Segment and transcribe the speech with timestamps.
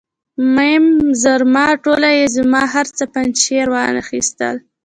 [0.55, 0.85] میم
[1.21, 4.55] زرما ټوله یې زما، هر څه پنجشیر واخیستل.